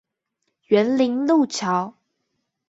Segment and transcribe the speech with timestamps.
[0.67, 1.93] 員林陸橋